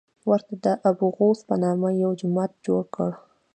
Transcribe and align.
ورته 0.29 0.55
د 0.65 0.67
ابوغوث 0.89 1.39
په 1.49 1.55
نامه 1.63 1.89
یو 2.03 2.11
جومات 2.19 2.51
جوړ 2.65 2.81
کړی. 2.95 3.15